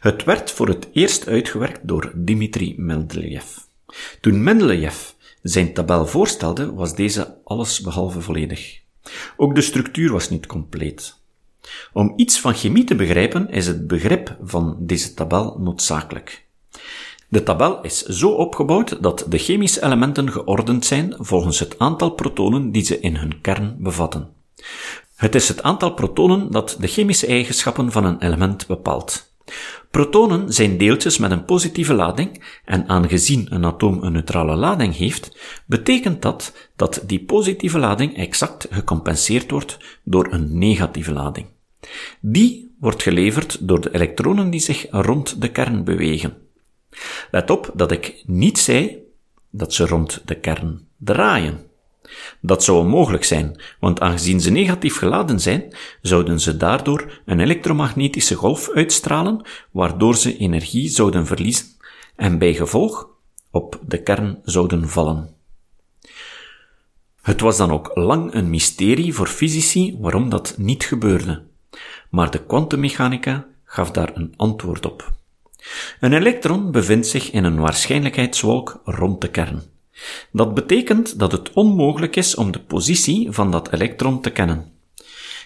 Het 0.00 0.24
werd 0.24 0.50
voor 0.50 0.68
het 0.68 0.88
eerst 0.92 1.28
uitgewerkt 1.28 1.88
door 1.88 2.12
Dmitri 2.14 2.74
Mendeleev. 2.76 3.56
Toen 4.20 4.42
Mendeleev 4.42 5.14
zijn 5.48 5.74
tabel 5.74 6.06
voorstelde, 6.06 6.74
was 6.74 6.94
deze 6.94 7.36
alles 7.44 7.80
behalve 7.80 8.20
volledig. 8.20 8.80
Ook 9.36 9.54
de 9.54 9.60
structuur 9.60 10.12
was 10.12 10.30
niet 10.30 10.46
compleet. 10.46 11.16
Om 11.92 12.12
iets 12.16 12.40
van 12.40 12.54
chemie 12.54 12.84
te 12.84 12.94
begrijpen, 12.94 13.48
is 13.50 13.66
het 13.66 13.86
begrip 13.86 14.36
van 14.42 14.76
deze 14.80 15.14
tabel 15.14 15.58
noodzakelijk. 15.58 16.46
De 17.28 17.42
tabel 17.42 17.80
is 17.82 18.02
zo 18.02 18.30
opgebouwd 18.30 19.02
dat 19.02 19.26
de 19.28 19.38
chemische 19.38 19.84
elementen 19.84 20.32
geordend 20.32 20.84
zijn 20.84 21.14
volgens 21.18 21.58
het 21.58 21.78
aantal 21.78 22.10
protonen 22.10 22.70
die 22.72 22.84
ze 22.84 23.00
in 23.00 23.16
hun 23.16 23.40
kern 23.40 23.76
bevatten. 23.78 24.28
Het 25.16 25.34
is 25.34 25.48
het 25.48 25.62
aantal 25.62 25.94
protonen 25.94 26.50
dat 26.50 26.76
de 26.80 26.86
chemische 26.86 27.26
eigenschappen 27.26 27.92
van 27.92 28.04
een 28.04 28.22
element 28.22 28.66
bepaalt. 28.66 29.35
Protonen 29.90 30.52
zijn 30.52 30.78
deeltjes 30.78 31.18
met 31.18 31.30
een 31.30 31.44
positieve 31.44 31.94
lading 31.94 32.42
en 32.64 32.88
aangezien 32.88 33.46
een 33.50 33.64
atoom 33.64 34.02
een 34.02 34.12
neutrale 34.12 34.56
lading 34.56 34.96
heeft, 34.96 35.36
betekent 35.66 36.22
dat 36.22 36.70
dat 36.76 37.02
die 37.06 37.24
positieve 37.24 37.78
lading 37.78 38.16
exact 38.16 38.66
gecompenseerd 38.70 39.50
wordt 39.50 39.78
door 40.04 40.32
een 40.32 40.58
negatieve 40.58 41.12
lading. 41.12 41.46
Die 42.20 42.74
wordt 42.80 43.02
geleverd 43.02 43.68
door 43.68 43.80
de 43.80 43.94
elektronen 43.94 44.50
die 44.50 44.60
zich 44.60 44.86
rond 44.90 45.40
de 45.40 45.50
kern 45.50 45.84
bewegen. 45.84 46.36
Let 47.30 47.50
op 47.50 47.70
dat 47.74 47.92
ik 47.92 48.22
niet 48.26 48.58
zei 48.58 48.98
dat 49.50 49.74
ze 49.74 49.86
rond 49.86 50.22
de 50.24 50.34
kern 50.34 50.88
draaien. 50.96 51.65
Dat 52.40 52.64
zou 52.64 52.78
onmogelijk 52.78 53.24
zijn, 53.24 53.60
want 53.80 54.00
aangezien 54.00 54.40
ze 54.40 54.50
negatief 54.50 54.96
geladen 54.96 55.40
zijn, 55.40 55.74
zouden 56.02 56.40
ze 56.40 56.56
daardoor 56.56 57.20
een 57.24 57.40
elektromagnetische 57.40 58.34
golf 58.34 58.70
uitstralen, 58.70 59.46
waardoor 59.70 60.16
ze 60.16 60.36
energie 60.36 60.88
zouden 60.88 61.26
verliezen 61.26 61.66
en 62.16 62.38
bij 62.38 62.54
gevolg 62.54 63.08
op 63.50 63.80
de 63.86 64.02
kern 64.02 64.38
zouden 64.44 64.88
vallen. 64.88 65.34
Het 67.22 67.40
was 67.40 67.56
dan 67.56 67.70
ook 67.70 67.90
lang 67.94 68.34
een 68.34 68.50
mysterie 68.50 69.14
voor 69.14 69.26
fysici 69.26 69.96
waarom 70.00 70.28
dat 70.28 70.54
niet 70.58 70.84
gebeurde, 70.84 71.42
maar 72.10 72.30
de 72.30 72.44
kwantummechanica 72.44 73.46
gaf 73.64 73.90
daar 73.90 74.10
een 74.14 74.34
antwoord 74.36 74.86
op. 74.86 75.14
Een 76.00 76.12
elektron 76.12 76.70
bevindt 76.70 77.06
zich 77.06 77.30
in 77.30 77.44
een 77.44 77.60
waarschijnlijkheidswolk 77.60 78.80
rond 78.84 79.20
de 79.20 79.30
kern. 79.30 79.62
Dat 80.32 80.54
betekent 80.54 81.18
dat 81.18 81.32
het 81.32 81.52
onmogelijk 81.52 82.16
is 82.16 82.34
om 82.34 82.52
de 82.52 82.60
positie 82.60 83.30
van 83.30 83.50
dat 83.50 83.72
elektron 83.72 84.20
te 84.20 84.30
kennen. 84.30 84.72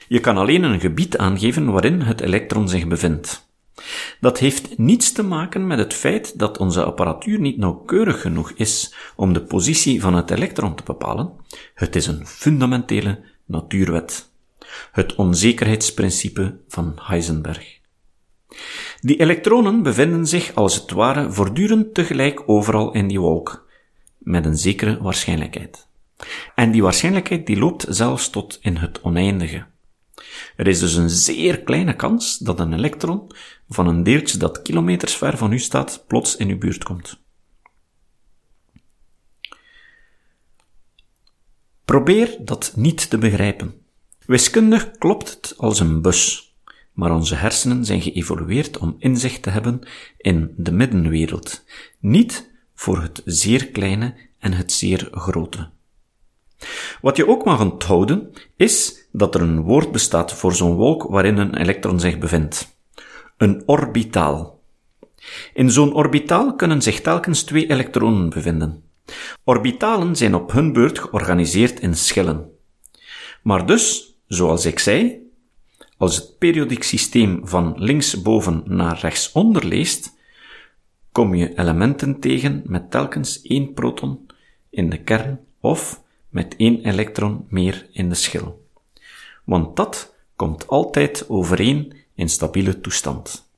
Je 0.08 0.20
kan 0.20 0.36
alleen 0.36 0.62
een 0.62 0.80
gebied 0.80 1.18
aangeven 1.18 1.72
waarin 1.72 2.00
het 2.00 2.20
elektron 2.20 2.68
zich 2.68 2.86
bevindt. 2.86 3.48
Dat 4.20 4.38
heeft 4.38 4.78
niets 4.78 5.12
te 5.12 5.22
maken 5.22 5.66
met 5.66 5.78
het 5.78 5.94
feit 5.94 6.38
dat 6.38 6.58
onze 6.58 6.84
apparatuur 6.84 7.40
niet 7.40 7.56
nauwkeurig 7.56 8.20
genoeg 8.20 8.50
is 8.50 8.94
om 9.16 9.32
de 9.32 9.42
positie 9.42 10.00
van 10.00 10.14
het 10.14 10.30
elektron 10.30 10.74
te 10.74 10.82
bepalen. 10.82 11.32
Het 11.74 11.96
is 11.96 12.06
een 12.06 12.26
fundamentele 12.26 13.20
natuurwet. 13.44 14.32
Het 14.92 15.14
onzekerheidsprincipe 15.14 16.56
van 16.68 16.92
Heisenberg. 17.02 17.78
Die 19.00 19.20
elektronen 19.20 19.82
bevinden 19.82 20.26
zich 20.26 20.54
als 20.54 20.74
het 20.74 20.90
ware 20.90 21.32
voortdurend 21.32 21.94
tegelijk 21.94 22.42
overal 22.46 22.92
in 22.92 23.08
die 23.08 23.20
wolk, 23.20 23.68
met 24.20 24.44
een 24.44 24.56
zekere 24.56 25.02
waarschijnlijkheid. 25.02 25.88
En 26.54 26.70
die 26.70 26.82
waarschijnlijkheid 26.82 27.46
die 27.46 27.58
loopt 27.58 27.86
zelfs 27.88 28.30
tot 28.30 28.58
in 28.62 28.76
het 28.76 29.00
oneindige. 29.02 29.66
Er 30.56 30.66
is 30.66 30.78
dus 30.78 30.94
een 30.94 31.10
zeer 31.10 31.60
kleine 31.60 31.96
kans 31.96 32.38
dat 32.38 32.60
een 32.60 32.72
elektron 32.72 33.30
van 33.68 33.86
een 33.86 34.02
deeltje 34.02 34.38
dat 34.38 34.62
kilometers 34.62 35.16
ver 35.16 35.36
van 35.36 35.52
u 35.52 35.58
staat, 35.58 36.04
plots 36.06 36.36
in 36.36 36.48
uw 36.48 36.58
buurt 36.58 36.84
komt. 36.84 37.20
Probeer 41.84 42.36
dat 42.40 42.72
niet 42.76 43.10
te 43.10 43.18
begrijpen. 43.18 43.74
Wiskundig 44.26 44.90
klopt 44.90 45.30
het 45.30 45.54
als 45.56 45.80
een 45.80 46.02
bus 46.02 46.50
maar 47.00 47.14
onze 47.14 47.34
hersenen 47.34 47.84
zijn 47.84 48.02
geëvolueerd 48.02 48.78
om 48.78 48.96
inzicht 48.98 49.42
te 49.42 49.50
hebben 49.50 49.80
in 50.16 50.54
de 50.56 50.72
middenwereld, 50.72 51.64
niet 51.98 52.49
voor 52.80 53.02
het 53.02 53.22
zeer 53.24 53.66
kleine 53.66 54.14
en 54.38 54.52
het 54.52 54.72
zeer 54.72 55.08
grote. 55.10 55.68
Wat 57.00 57.16
je 57.16 57.28
ook 57.28 57.44
mag 57.44 57.60
onthouden, 57.60 58.30
is 58.56 59.06
dat 59.12 59.34
er 59.34 59.40
een 59.40 59.62
woord 59.62 59.92
bestaat 59.92 60.32
voor 60.32 60.54
zo'n 60.54 60.74
wolk 60.74 61.02
waarin 61.02 61.36
een 61.36 61.56
elektron 61.56 62.00
zich 62.00 62.18
bevindt. 62.18 62.76
Een 63.36 63.62
orbitaal. 63.66 64.60
In 65.54 65.70
zo'n 65.70 65.94
orbitaal 65.94 66.54
kunnen 66.54 66.82
zich 66.82 67.00
telkens 67.00 67.42
twee 67.42 67.70
elektronen 67.70 68.28
bevinden. 68.28 68.82
Orbitalen 69.44 70.16
zijn 70.16 70.34
op 70.34 70.52
hun 70.52 70.72
beurt 70.72 70.98
georganiseerd 70.98 71.80
in 71.80 71.96
schillen. 71.96 72.50
Maar 73.42 73.66
dus, 73.66 74.14
zoals 74.26 74.66
ik 74.66 74.78
zei, 74.78 75.18
als 75.96 76.16
het 76.16 76.38
periodiek 76.38 76.82
systeem 76.82 77.40
van 77.42 77.72
linksboven 77.76 78.62
naar 78.64 78.98
rechtsonder 78.98 79.66
leest, 79.66 80.18
kom 81.20 81.34
je 81.34 81.58
elementen 81.58 82.20
tegen 82.20 82.62
met 82.64 82.90
telkens 82.90 83.42
één 83.42 83.72
proton 83.74 84.26
in 84.70 84.90
de 84.90 85.02
kern 85.02 85.40
of 85.60 86.02
met 86.28 86.56
één 86.56 86.84
elektron 86.84 87.46
meer 87.48 87.86
in 87.92 88.08
de 88.08 88.14
schil. 88.14 88.66
Want 89.44 89.76
dat 89.76 90.14
komt 90.36 90.66
altijd 90.66 91.28
overeen 91.28 91.96
in 92.14 92.28
stabiele 92.28 92.80
toestand. 92.80 93.50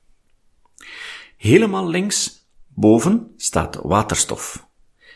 Helemaal 1.37 1.87
links 1.87 2.45
boven 2.67 3.33
staat 3.37 3.79
waterstof, 3.83 4.67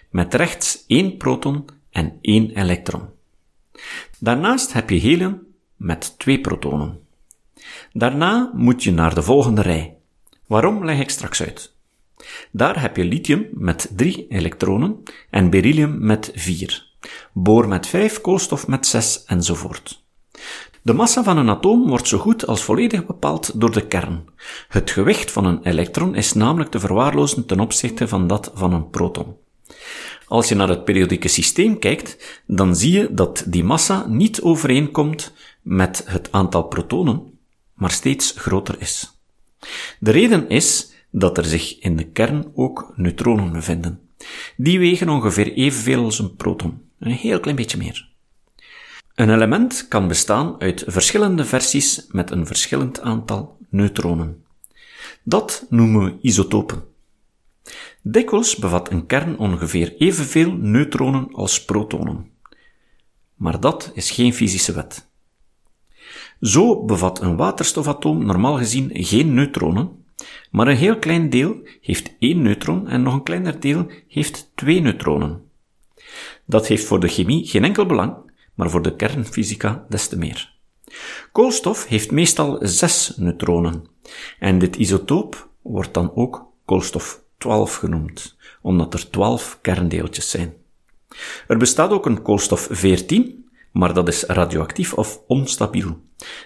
met 0.10 0.34
rechts 0.34 0.84
één 0.88 1.18
proton 1.18 1.66
en 1.90 2.18
één 2.22 2.50
elektron. 2.50 3.10
Daarnaast 4.20 4.74
heb 4.74 4.90
je 4.90 5.00
helium 5.00 5.48
met 5.76 6.20
twee 6.20 6.42
protonen. 6.42 7.08
Daarna 7.94 8.52
moet 8.54 8.84
je 8.84 8.92
naar 8.92 9.16
de 9.16 9.24
volgende 9.24 9.62
rij. 9.62 9.98
Waarom 10.46 10.86
leg 10.86 11.00
ik 11.00 11.10
straks 11.10 11.42
uit. 11.42 11.76
Daar 12.52 12.82
heb 12.82 12.98
je 12.98 13.04
lithium 13.04 13.48
met 13.52 13.92
drie 13.96 14.26
elektronen 14.30 15.04
en 15.30 15.50
beryllium 15.50 16.06
met 16.06 16.32
vier, 16.36 16.94
boor 17.34 17.68
met 17.68 17.88
vijf, 17.88 18.22
koolstof 18.22 18.68
met 18.68 18.88
zes 18.88 19.24
enzovoort. 19.24 20.06
De 20.82 20.94
massa 20.94 21.24
van 21.24 21.38
een 21.38 21.50
atoom 21.50 21.88
wordt 21.88 22.08
zo 22.08 22.18
goed 22.18 22.48
als 22.48 22.64
volledig 22.64 23.06
bepaald 23.06 23.60
door 23.60 23.72
de 23.72 23.88
kern. 23.88 24.26
Het 24.68 24.92
gewicht 24.92 25.32
van 25.32 25.46
een 25.46 25.64
elektron 25.64 26.16
is 26.16 26.34
namelijk 26.34 26.72
te 26.72 26.80
verwaarlozen 26.80 27.46
ten 27.46 27.60
opzichte 27.60 28.08
van 28.08 28.28
dat 28.28 28.52
van 28.54 28.74
een 28.74 28.90
proton. 28.90 29.36
Als 30.28 30.50
je 30.50 30.56
naar 30.56 30.70
het 30.70 30.86
periodieke 30.86 31.28
systeem 31.28 31.80
kijkt, 31.80 32.42
dan 32.46 32.76
zie 32.76 32.92
je 32.92 33.14
dat 33.14 33.44
die 33.48 33.64
massa 33.64 34.06
niet 34.08 34.42
overeenkomt 34.42 35.34
met 35.62 36.04
het 36.06 36.32
aantal 36.32 36.64
protonen, 36.64 37.40
maar 37.74 37.92
steeds 37.92 38.34
groter 38.38 38.76
is. 38.80 39.20
De 40.00 40.12
reden 40.12 40.50
is 40.50 40.92
dat 41.12 41.38
er 41.38 41.46
zich 41.46 41.80
in 41.80 41.96
de 41.96 42.04
kern 42.04 42.52
ook 42.56 42.94
neutronen 42.96 43.52
bevinden. 43.52 44.00
Die 44.58 44.80
wegen 44.80 45.10
ongeveer 45.10 45.54
evenveel 45.54 46.04
als 46.04 46.20
een 46.20 46.36
proton, 46.36 46.82
een 47.00 47.12
heel 47.12 47.40
klein 47.40 47.56
beetje 47.56 47.78
meer. 47.78 48.10
Een 49.16 49.34
element 49.34 49.88
kan 49.88 50.08
bestaan 50.08 50.62
uit 50.62 50.84
verschillende 50.88 51.46
versies 51.46 52.06
met 52.10 52.32
een 52.32 52.46
verschillend 52.46 53.00
aantal 53.02 53.58
neutronen. 53.70 54.44
Dat 55.24 55.66
noemen 55.70 56.04
we 56.04 56.18
isotopen. 56.22 56.84
Dikwijls 58.02 58.56
bevat 58.56 58.92
een 58.92 59.06
kern 59.06 59.38
ongeveer 59.38 59.96
evenveel 59.98 60.52
neutronen 60.52 61.34
als 61.34 61.66
protonen. 61.66 62.30
Maar 63.36 63.60
dat 63.60 63.92
is 63.94 64.12
geen 64.12 64.34
fysische 64.34 64.74
wet. 64.74 65.08
Zo 66.42 66.86
bevat 66.86 67.22
een 67.22 67.36
waterstofatoom 67.36 68.26
normaal 68.26 68.58
gezien 68.58 68.90
geen 68.94 69.34
neutronen, 69.34 70.06
maar 70.52 70.68
een 70.68 70.76
heel 70.76 71.00
klein 71.00 71.30
deel 71.30 71.68
heeft 71.82 72.16
één 72.20 72.42
neutron 72.42 72.88
en 72.88 73.02
nog 73.02 73.14
een 73.14 73.24
kleiner 73.24 73.60
deel 73.60 73.92
heeft 74.08 74.52
twee 74.56 74.82
neutronen. 74.82 75.42
Dat 76.46 76.68
heeft 76.68 76.86
voor 76.86 77.00
de 77.00 77.08
chemie 77.08 77.48
geen 77.48 77.64
enkel 77.64 77.86
belang, 77.86 78.32
maar 78.54 78.70
voor 78.70 78.82
de 78.82 78.96
kernfysica 78.96 79.86
des 79.90 80.08
te 80.08 80.18
meer. 80.18 80.56
Koolstof 81.32 81.88
heeft 81.88 82.12
meestal 82.12 82.58
zes 82.62 83.14
neutronen, 83.16 83.86
en 84.40 84.60
dit 84.60 84.76
isotoop 84.76 85.50
wordt 85.62 85.94
dan 85.94 86.16
ook 86.16 86.46
koolstof 86.66 87.24
12 87.38 87.76
genoemd, 87.76 88.38
omdat 88.62 88.94
er 88.94 89.10
12 89.10 89.60
kerndeeltjes 89.62 90.30
zijn. 90.30 90.54
Er 91.48 91.58
bestaat 91.58 91.92
ook 91.92 92.06
een 92.06 92.22
koolstof 92.22 92.68
14, 92.72 93.50
maar 93.72 93.94
dat 93.94 94.08
is 94.08 94.24
radioactief 94.24 94.94
of 94.94 95.22
onstabiel. 95.28 96.02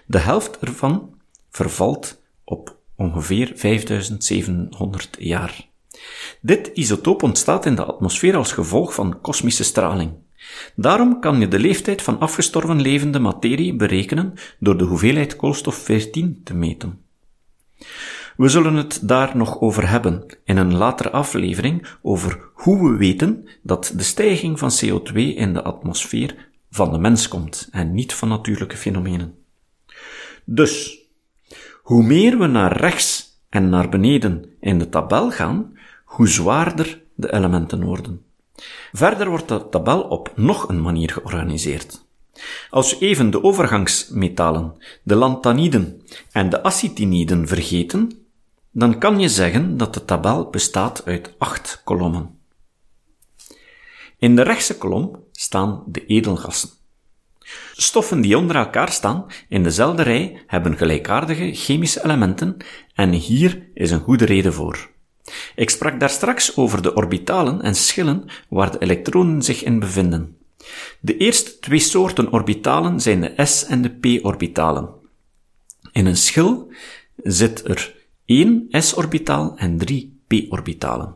De 0.06 0.20
helft 0.20 0.60
ervan 0.60 1.16
vervalt 1.50 2.22
op 2.44 2.80
ongeveer 3.02 3.52
5700 3.56 5.16
jaar. 5.20 5.70
Dit 6.42 6.72
isotoop 6.74 7.24
ontstaat 7.24 7.66
in 7.66 7.76
de 7.76 7.86
atmosfeer 7.86 8.36
als 8.36 8.52
gevolg 8.52 8.94
van 8.94 9.22
kosmische 9.22 9.64
straling. 9.64 10.12
Daarom 10.76 11.20
kan 11.20 11.40
je 11.40 11.48
de 11.48 11.60
leeftijd 11.60 12.02
van 12.02 12.20
afgestorven 12.20 12.82
levende 12.82 13.20
materie 13.20 13.76
berekenen 13.76 14.34
door 14.60 14.78
de 14.78 14.84
hoeveelheid 14.84 15.36
koolstof 15.36 15.76
14 15.76 16.42
te 16.44 16.54
meten. 16.54 17.00
We 18.38 18.48
zullen 18.48 18.76
het 18.76 19.00
daar 19.08 19.38
nog 19.38 19.60
over 19.60 19.90
hebben 19.90 20.26
in 20.44 20.58
een 20.58 20.76
latere 20.78 21.10
aflevering 21.12 21.88
over 22.02 22.40
hoe 22.54 22.92
we 22.92 22.98
weten 22.98 23.48
dat 23.64 23.94
de 23.96 24.04
stijging 24.04 24.60
van 24.60 24.72
CO2 24.72 25.14
in 25.14 25.54
de 25.54 25.64
atmosfeer 25.64 26.50
van 26.70 26.92
de 26.92 26.98
mens 26.98 27.28
komt 27.28 27.68
en 27.72 27.94
niet 27.94 28.14
van 28.14 28.30
natuurlijke 28.30 28.78
fenomenen. 28.78 29.36
Dus, 30.46 31.01
hoe 31.82 32.04
meer 32.04 32.38
we 32.38 32.48
naar 32.48 32.78
rechts 32.78 33.40
en 33.50 33.70
naar 33.70 33.90
beneden 33.90 34.46
in 34.60 34.80
de 34.80 34.90
tabel 34.90 35.32
gaan, 35.32 35.78
hoe 36.06 36.28
zwaarder 36.28 37.04
de 37.16 37.34
elementen 37.34 37.84
worden. 37.84 38.22
Verder 38.92 39.30
wordt 39.30 39.48
de 39.48 39.70
tabel 39.70 40.02
op 40.02 40.32
nog 40.36 40.70
een 40.70 40.82
manier 40.82 41.10
georganiseerd. 41.10 42.06
Als 42.70 42.98
we 43.00 43.06
even 43.06 43.32
de 43.32 43.44
overgangsmetalen, 43.44 44.76
de 45.04 45.16
lanthaniden 45.16 46.02
en 46.32 46.50
de 46.50 46.64
acetiniden 46.64 47.48
vergeten, 47.48 48.12
dan 48.72 49.00
kan 49.00 49.20
je 49.20 49.30
zeggen 49.30 49.78
dat 49.78 49.94
de 49.94 50.06
tabel 50.06 50.50
bestaat 50.50 51.06
uit 51.06 51.34
acht 51.38 51.82
kolommen. 51.84 52.40
In 54.18 54.36
de 54.36 54.42
rechtse 54.42 54.78
kolom 54.78 55.24
staan 55.32 55.84
de 55.88 56.06
edelgassen. 56.06 56.70
Stoffen 57.76 58.22
die 58.22 58.38
onder 58.38 58.56
elkaar 58.56 58.92
staan 58.92 59.26
in 59.50 59.64
dezelfde 59.64 60.04
rij 60.04 60.44
hebben 60.48 60.78
gelijkaardige 60.78 61.54
chemische 61.54 62.04
elementen 62.04 62.58
en 62.96 63.12
hier 63.12 63.68
is 63.74 63.92
een 63.92 64.00
goede 64.00 64.26
reden 64.26 64.54
voor. 64.54 64.90
Ik 65.56 65.70
sprak 65.70 66.00
daar 66.00 66.10
straks 66.10 66.58
over 66.58 66.82
de 66.82 66.94
orbitalen 66.94 67.62
en 67.62 67.76
schillen 67.76 68.26
waar 68.50 68.72
de 68.72 68.80
elektronen 68.80 69.42
zich 69.42 69.64
in 69.64 69.80
bevinden. 69.80 70.38
De 71.00 71.18
eerste 71.18 71.60
twee 71.60 71.80
soorten 71.80 72.32
orbitalen 72.32 73.00
zijn 73.00 73.22
de 73.22 73.46
s- 73.46 73.66
en 73.66 73.82
de 73.82 73.90
p-orbitalen. 73.90 74.90
In 75.92 76.06
een 76.06 76.18
schil 76.18 76.72
zit 77.24 77.68
er 77.68 77.96
één 78.26 78.68
s-orbitaal 78.70 79.54
en 79.58 79.78
drie 79.78 80.20
p-orbitalen. 80.28 81.16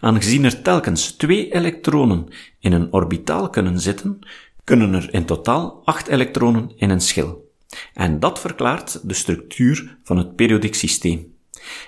Aangezien 0.00 0.44
er 0.44 0.62
telkens 0.62 1.10
twee 1.10 1.54
elektronen 1.54 2.28
in 2.58 2.72
een 2.72 2.92
orbitaal 2.92 3.50
kunnen 3.50 3.80
zitten, 3.80 4.18
kunnen 4.64 4.94
er 4.94 5.14
in 5.14 5.24
totaal 5.24 5.82
acht 5.84 6.06
elektronen 6.06 6.72
in 6.76 6.90
een 6.90 7.00
schil. 7.00 7.50
En 7.94 8.20
dat 8.20 8.40
verklaart 8.40 9.08
de 9.08 9.14
structuur 9.14 9.98
van 10.04 10.16
het 10.16 10.36
periodiek 10.36 10.74
systeem. 10.74 11.34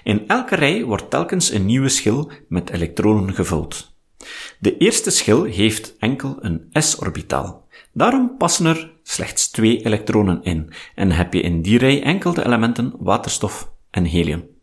In 0.03 0.29
elke 0.29 0.55
rij 0.55 0.85
wordt 0.85 1.11
telkens 1.11 1.51
een 1.51 1.67
nieuwe 1.67 1.89
schil 1.89 2.31
met 2.49 2.71
elektronen 2.71 3.35
gevuld. 3.35 3.95
De 4.59 4.77
eerste 4.77 5.11
schil 5.11 5.45
heeft 5.45 5.97
enkel 5.99 6.37
een 6.41 6.67
s-orbitaal. 6.73 7.67
Daarom 7.93 8.37
passen 8.37 8.67
er 8.67 8.93
slechts 9.03 9.51
twee 9.51 9.85
elektronen 9.85 10.43
in 10.43 10.73
en 10.95 11.11
heb 11.11 11.33
je 11.33 11.41
in 11.41 11.63
die 11.63 11.79
rij 11.79 12.03
enkel 12.03 12.35
de 12.35 12.45
elementen 12.45 12.95
waterstof 12.99 13.73
en 13.91 14.05
helium. 14.05 14.54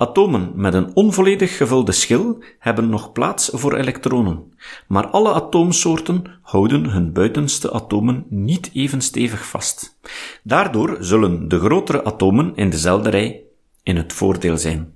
Atomen 0.00 0.52
met 0.54 0.74
een 0.74 0.94
onvolledig 0.94 1.56
gevulde 1.56 1.92
schil 1.92 2.42
hebben 2.58 2.88
nog 2.88 3.12
plaats 3.12 3.50
voor 3.52 3.74
elektronen, 3.74 4.52
maar 4.88 5.06
alle 5.06 5.32
atoomsoorten 5.32 6.38
houden 6.42 6.84
hun 6.84 7.12
buitenste 7.12 7.72
atomen 7.72 8.26
niet 8.28 8.70
even 8.72 9.00
stevig 9.00 9.46
vast. 9.46 9.98
Daardoor 10.42 10.96
zullen 11.00 11.48
de 11.48 11.58
grotere 11.58 12.04
atomen 12.04 12.54
in 12.54 12.70
dezelfde 12.70 13.10
rij 13.10 13.42
in 13.82 13.96
het 13.96 14.12
voordeel 14.12 14.58
zijn 14.58 14.94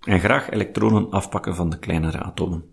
en 0.00 0.20
graag 0.20 0.50
elektronen 0.50 1.10
afpakken 1.10 1.54
van 1.54 1.70
de 1.70 1.78
kleinere 1.78 2.18
atomen. 2.18 2.64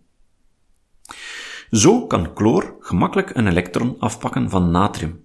Zo 1.72 2.08
kan 2.08 2.32
chloor 2.36 2.76
gemakkelijk 2.80 3.36
een 3.36 3.48
elektron 3.48 3.96
afpakken 4.00 4.50
van 4.50 4.72
natrium, 4.72 5.24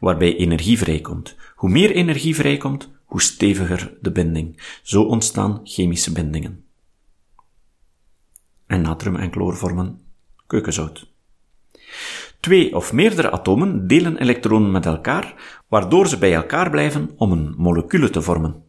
waarbij 0.00 0.36
energie 0.36 0.78
vrijkomt. 0.78 1.36
Hoe 1.54 1.70
meer 1.70 1.90
energie 1.90 2.34
vrijkomt, 2.34 2.90
hoe 3.12 3.22
steviger 3.22 3.92
de 4.00 4.10
binding. 4.12 4.62
Zo 4.82 5.02
ontstaan 5.02 5.60
chemische 5.64 6.12
bindingen. 6.12 6.64
En 8.66 8.80
natrium 8.80 9.16
en 9.16 9.32
chloor 9.32 9.56
vormen 9.56 10.00
keukenzout. 10.46 11.06
Twee 12.40 12.76
of 12.76 12.92
meerdere 12.92 13.30
atomen 13.30 13.86
delen 13.86 14.16
elektronen 14.16 14.70
met 14.70 14.86
elkaar, 14.86 15.34
waardoor 15.68 16.08
ze 16.08 16.18
bij 16.18 16.34
elkaar 16.34 16.70
blijven 16.70 17.10
om 17.16 17.32
een 17.32 17.54
molecule 17.56 18.10
te 18.10 18.22
vormen. 18.22 18.64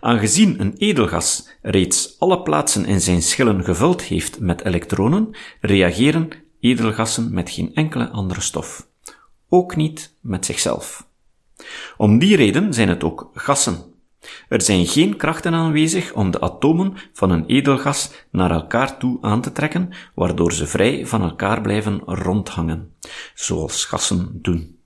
Aangezien 0.00 0.60
een 0.60 0.76
edelgas 0.76 1.48
reeds 1.62 2.18
alle 2.18 2.42
plaatsen 2.42 2.84
in 2.84 3.00
zijn 3.00 3.22
schillen 3.22 3.64
gevuld 3.64 4.02
heeft 4.02 4.40
met 4.40 4.64
elektronen, 4.64 5.36
reageren 5.60 6.28
edelgassen 6.60 7.34
met 7.34 7.50
geen 7.50 7.74
enkele 7.74 8.08
andere 8.08 8.40
stof. 8.40 8.88
Ook 9.48 9.76
niet 9.76 10.16
met 10.20 10.46
zichzelf. 10.46 11.10
Om 11.96 12.18
die 12.18 12.36
reden 12.36 12.74
zijn 12.74 12.88
het 12.88 13.04
ook 13.04 13.30
gassen. 13.34 13.90
Er 14.48 14.62
zijn 14.62 14.86
geen 14.86 15.16
krachten 15.16 15.54
aanwezig 15.54 16.12
om 16.12 16.30
de 16.30 16.40
atomen 16.40 16.94
van 17.12 17.30
een 17.30 17.46
edelgas 17.46 18.10
naar 18.30 18.50
elkaar 18.50 18.98
toe 18.98 19.18
aan 19.20 19.40
te 19.40 19.52
trekken, 19.52 19.90
waardoor 20.14 20.52
ze 20.52 20.66
vrij 20.66 21.06
van 21.06 21.22
elkaar 21.22 21.60
blijven 21.60 22.00
rondhangen, 22.04 22.94
zoals 23.34 23.84
gassen 23.84 24.38
doen. 24.42 24.76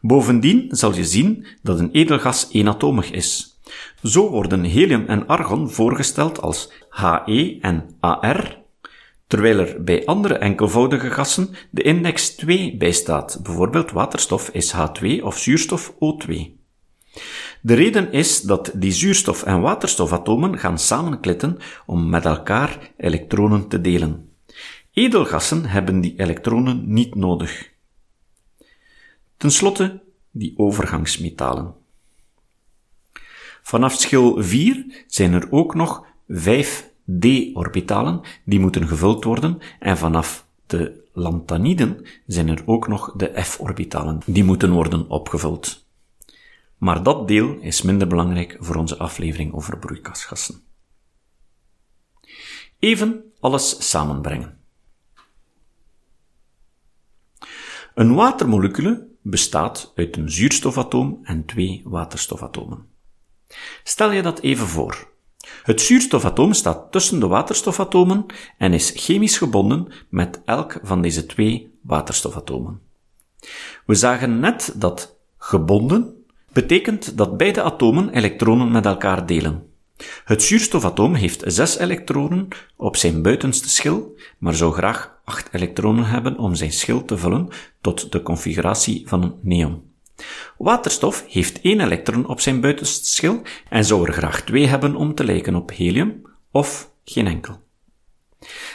Bovendien 0.00 0.66
zal 0.70 0.94
je 0.94 1.04
zien 1.04 1.46
dat 1.62 1.78
een 1.78 1.90
edelgas 1.90 2.48
eenatomig 2.50 3.10
is. 3.10 3.58
Zo 4.02 4.30
worden 4.30 4.64
helium 4.64 5.06
en 5.06 5.26
argon 5.26 5.70
voorgesteld 5.70 6.40
als 6.40 6.72
He 6.90 7.58
en 7.60 7.96
Ar, 8.00 8.59
terwijl 9.30 9.58
er 9.58 9.84
bij 9.84 10.06
andere 10.06 10.34
enkelvoudige 10.34 11.10
gassen 11.10 11.48
de 11.70 11.82
index 11.82 12.28
2 12.34 12.76
bij 12.76 12.92
staat. 12.92 13.40
Bijvoorbeeld 13.42 13.90
waterstof 13.90 14.48
is 14.48 14.74
H2 14.74 15.22
of 15.22 15.38
zuurstof 15.38 15.92
O2. 15.94 16.34
De 17.60 17.74
reden 17.74 18.12
is 18.12 18.40
dat 18.40 18.72
die 18.74 18.92
zuurstof- 18.92 19.42
en 19.42 19.60
waterstofatomen 19.60 20.58
gaan 20.58 20.78
samenklitten 20.78 21.58
om 21.86 22.08
met 22.08 22.24
elkaar 22.24 22.92
elektronen 22.96 23.68
te 23.68 23.80
delen. 23.80 24.32
Edelgassen 24.92 25.66
hebben 25.66 26.00
die 26.00 26.14
elektronen 26.16 26.92
niet 26.92 27.14
nodig. 27.14 27.70
Ten 29.36 29.50
slotte 29.50 30.02
die 30.30 30.52
overgangsmetalen. 30.56 31.74
Vanaf 33.62 33.92
schil 33.92 34.42
4 34.42 35.04
zijn 35.06 35.32
er 35.32 35.46
ook 35.50 35.74
nog 35.74 36.04
5 36.28 36.89
d-orbitalen 37.18 38.20
die 38.44 38.60
moeten 38.60 38.88
gevuld 38.88 39.24
worden 39.24 39.58
en 39.78 39.98
vanaf 39.98 40.46
de 40.66 41.08
lanthaniden 41.12 42.06
zijn 42.26 42.48
er 42.48 42.62
ook 42.66 42.88
nog 42.88 43.12
de 43.16 43.42
f-orbitalen 43.42 44.20
die 44.26 44.44
moeten 44.44 44.70
worden 44.70 45.08
opgevuld. 45.08 45.86
Maar 46.78 47.02
dat 47.02 47.28
deel 47.28 47.56
is 47.60 47.82
minder 47.82 48.08
belangrijk 48.08 48.56
voor 48.60 48.76
onze 48.76 48.96
aflevering 48.96 49.52
over 49.52 49.78
broeikasgassen. 49.78 50.60
Even 52.78 53.32
alles 53.40 53.90
samenbrengen. 53.90 54.58
Een 57.94 58.14
watermolecule 58.14 59.08
bestaat 59.22 59.92
uit 59.94 60.16
een 60.16 60.30
zuurstofatoom 60.30 61.20
en 61.22 61.44
twee 61.44 61.82
waterstofatomen. 61.84 62.88
Stel 63.84 64.10
je 64.10 64.22
dat 64.22 64.40
even 64.40 64.66
voor. 64.66 65.09
Het 65.70 65.80
zuurstofatoom 65.80 66.52
staat 66.52 66.92
tussen 66.92 67.20
de 67.20 67.26
waterstofatomen 67.26 68.26
en 68.58 68.72
is 68.72 68.92
chemisch 68.94 69.38
gebonden 69.38 69.88
met 70.08 70.40
elk 70.44 70.78
van 70.82 71.02
deze 71.02 71.26
twee 71.26 71.70
waterstofatomen. 71.82 72.80
We 73.86 73.94
zagen 73.94 74.40
net 74.40 74.72
dat 74.76 75.16
gebonden 75.38 76.24
betekent 76.52 77.16
dat 77.16 77.36
beide 77.36 77.62
atomen 77.62 78.08
elektronen 78.08 78.70
met 78.70 78.86
elkaar 78.86 79.26
delen. 79.26 79.66
Het 80.24 80.42
zuurstofatoom 80.42 81.14
heeft 81.14 81.42
zes 81.46 81.78
elektronen 81.78 82.48
op 82.76 82.96
zijn 82.96 83.22
buitenste 83.22 83.68
schil, 83.68 84.18
maar 84.38 84.54
zou 84.54 84.72
graag 84.72 85.20
acht 85.24 85.48
elektronen 85.54 86.04
hebben 86.04 86.38
om 86.38 86.54
zijn 86.54 86.72
schil 86.72 87.04
te 87.04 87.18
vullen 87.18 87.48
tot 87.80 88.12
de 88.12 88.22
configuratie 88.22 89.08
van 89.08 89.22
een 89.22 89.34
neon. 89.42 89.89
Waterstof 90.58 91.24
heeft 91.28 91.60
één 91.60 91.80
elektron 91.80 92.26
op 92.26 92.40
zijn 92.40 92.60
buitenste 92.60 93.06
schil 93.06 93.42
en 93.68 93.84
zou 93.84 94.06
er 94.06 94.12
graag 94.12 94.42
twee 94.42 94.66
hebben 94.66 94.94
om 94.94 95.14
te 95.14 95.24
lijken 95.24 95.54
op 95.54 95.70
helium, 95.70 96.22
of 96.50 96.90
geen 97.04 97.26
enkel. 97.26 97.60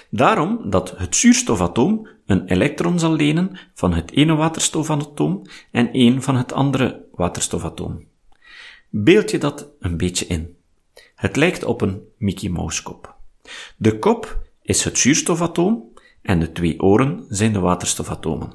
Daarom 0.10 0.70
dat 0.70 0.94
het 0.98 1.16
zuurstofatoom 1.16 2.08
een 2.26 2.48
elektron 2.48 3.00
zal 3.00 3.14
lenen 3.14 3.60
van 3.74 3.94
het 3.94 4.12
ene 4.12 4.36
waterstofatoom 4.36 5.42
en 5.72 5.92
één 5.92 6.22
van 6.22 6.36
het 6.36 6.54
andere 6.54 7.06
waterstofatoom. 7.12 8.06
Beeld 8.90 9.32
je 9.32 9.38
dat 9.38 9.70
een 9.80 9.98
beetje 9.98 10.26
in. 10.26 10.56
Het 11.16 11.36
lijkt 11.36 11.64
op 11.64 11.82
een 11.82 12.02
Mickey 12.18 12.50
Mouse 12.50 12.84
kop. 12.84 13.16
De 13.78 14.00
kop 14.00 14.40
is 14.62 14.84
het 14.84 14.98
zuurstofatoom 14.98 15.84
en 16.22 16.40
de 16.40 16.52
twee 16.52 16.82
oren 16.82 17.26
zijn 17.30 17.54
de 17.54 17.60
waterstofatomen. 17.60 18.54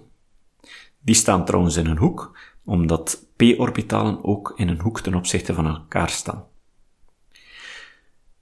Die 1.01 1.15
staan 1.15 1.45
trouwens 1.45 1.77
in 1.77 1.87
een 1.87 1.99
hoek, 1.99 2.39
omdat 2.71 3.27
p-orbitalen 3.37 4.25
ook 4.25 4.53
in 4.57 4.69
een 4.69 4.81
hoek 4.81 5.01
ten 5.01 5.15
opzichte 5.15 5.55
van 5.55 5.67
elkaar 5.67 6.09
staan. 6.09 6.45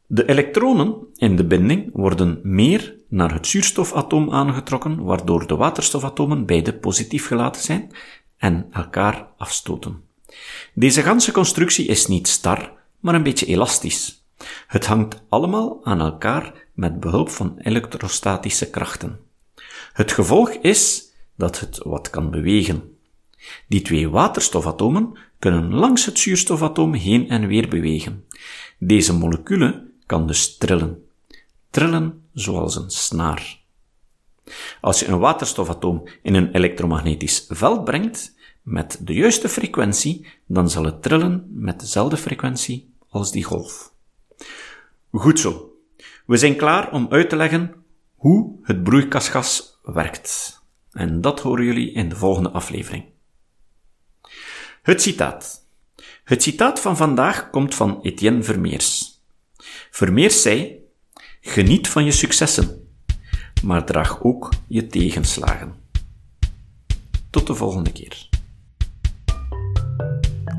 De 0.07 0.29
elektronen 0.29 0.97
in 1.17 1.37
de 1.37 1.45
binding 1.45 1.91
worden 1.93 2.41
meer 2.43 2.95
naar 3.09 3.33
het 3.33 3.47
zuurstofatoom 3.47 4.33
aangetrokken, 4.33 5.03
waardoor 5.03 5.47
de 5.47 5.57
waterstofatomen 5.57 6.47
beide 6.47 6.75
positief 6.75 7.27
gelaten 7.27 7.63
zijn 7.63 7.91
en 8.37 8.67
elkaar 8.71 9.29
afstoten. 9.37 10.03
Deze 10.75 11.03
ganse 11.03 11.33
constructie 11.33 11.87
is 11.87 12.07
niet 12.07 12.29
star, 12.29 12.73
maar 13.01 13.15
een 13.15 13.23
beetje 13.23 13.47
elastisch. 13.47 14.25
Het 14.67 14.87
hangt 14.87 15.23
allemaal 15.29 15.81
aan 15.85 16.01
elkaar 16.01 16.67
met 16.73 17.01
behulp 17.01 17.31
van 17.31 17.59
elektrostatische 17.59 18.71
krachten. 18.71 19.19
Het 19.93 20.13
gevolg 20.13 20.51
is 20.51 21.13
dat 21.37 21.61
het 21.61 21.79
wat 21.79 22.11
kan 22.11 22.31
bewegen. 22.31 22.97
Die 23.69 23.83
twee 23.83 24.09
waterstofatomen 24.09 25.19
kunnen 25.39 25.75
langs 25.75 26.05
het 26.05 26.19
zuurstofatoom 26.19 26.95
heen 26.95 27.29
en 27.29 27.47
weer 27.47 27.69
bewegen. 27.69 28.25
Deze 28.79 29.15
molecule 29.15 29.91
kan 30.07 30.27
dus 30.27 30.57
trillen. 30.57 31.09
trillen 31.71 32.23
zoals 32.33 32.77
een 32.77 32.91
snaar. 32.91 33.59
Als 34.81 35.01
je 35.01 35.07
een 35.07 35.19
waterstofatoom 35.19 36.09
in 36.23 36.35
een 36.35 36.55
elektromagnetisch 36.55 37.45
veld 37.49 37.85
brengt, 37.85 38.37
met 38.63 38.99
de 39.01 39.13
juiste 39.13 39.49
frequentie, 39.49 40.27
dan 40.47 40.71
zal 40.71 40.85
het 40.85 41.03
trillen 41.03 41.47
met 41.51 41.81
dezelfde 41.81 42.17
frequentie 42.17 42.95
als 43.09 43.33
die 43.33 43.45
golf. 43.45 43.93
Goed 45.11 45.41
zo. 45.41 45.73
We 46.27 46.37
zijn 46.37 46.57
klaar 46.57 46.93
om 46.93 47.07
uit 47.11 47.29
te 47.29 47.37
leggen 47.37 47.75
hoe 48.15 48.59
het 48.63 48.83
broeikasgas 48.83 49.79
werkt. 49.83 50.63
En 50.93 51.21
dat 51.21 51.41
horen 51.41 51.65
jullie 51.65 51.93
in 51.93 52.09
de 52.09 52.17
volgende 52.17 52.51
aflevering. 52.51 53.05
Het 54.89 55.03
citaat. 55.03 55.67
Het 56.25 56.43
citaat 56.43 56.81
van 56.81 56.97
vandaag 56.97 57.51
komt 57.51 57.75
van 57.75 57.99
Etienne 58.03 58.43
Vermeers. 58.43 59.21
Vermeers 59.91 60.43
zei, 60.43 60.77
geniet 61.41 61.89
van 61.89 62.05
je 62.05 62.13
successen, 62.13 62.89
maar 63.63 63.85
draag 63.85 64.23
ook 64.23 64.53
je 64.69 64.87
tegenslagen. 64.87 65.75
Tot 67.31 67.47
de 67.47 67.55
volgende 67.55 67.93
keer. 67.93 68.29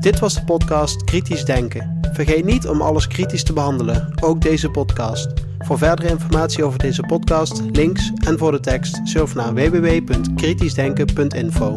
Dit 0.00 0.18
was 0.18 0.34
de 0.34 0.44
podcast 0.44 1.04
Kritisch 1.04 1.44
Denken. 1.44 2.00
Vergeet 2.12 2.44
niet 2.44 2.68
om 2.68 2.82
alles 2.82 3.06
kritisch 3.06 3.44
te 3.44 3.52
behandelen, 3.52 4.22
ook 4.22 4.40
deze 4.40 4.70
podcast. 4.70 5.28
Voor 5.58 5.78
verdere 5.78 6.08
informatie 6.08 6.64
over 6.64 6.78
deze 6.78 7.02
podcast, 7.02 7.62
links 7.72 8.12
en 8.26 8.38
voor 8.38 8.52
de 8.52 8.60
tekst, 8.60 9.00
surf 9.04 9.34
naar 9.34 9.54
www.kritischdenken.info. 9.54 11.76